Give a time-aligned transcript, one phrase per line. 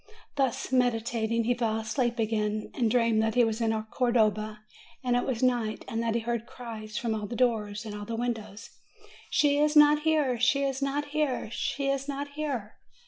[0.35, 4.61] Thus meditating, he fell asleep again, and dreamed that he was in Cordova,
[5.03, 8.05] and it was night, and that he heard cries from all the doors and all
[8.05, 8.71] the windows:
[9.29, 10.39] "She is not here!
[10.39, 11.51] She is not here!
[11.51, 12.77] She is not here